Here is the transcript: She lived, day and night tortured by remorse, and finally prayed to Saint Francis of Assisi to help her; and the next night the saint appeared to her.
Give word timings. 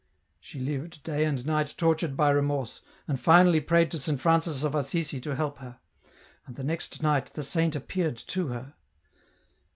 She 0.39 0.59
lived, 0.59 1.03
day 1.03 1.25
and 1.25 1.45
night 1.45 1.75
tortured 1.77 2.17
by 2.17 2.31
remorse, 2.31 2.81
and 3.07 3.19
finally 3.19 3.61
prayed 3.61 3.91
to 3.91 3.99
Saint 3.99 4.19
Francis 4.19 4.63
of 4.63 4.73
Assisi 4.73 5.21
to 5.21 5.35
help 5.35 5.59
her; 5.59 5.79
and 6.47 6.55
the 6.55 6.63
next 6.63 7.03
night 7.03 7.27
the 7.35 7.43
saint 7.43 7.75
appeared 7.75 8.17
to 8.17 8.47
her. 8.47 8.73